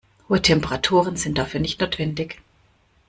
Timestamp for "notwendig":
1.79-2.41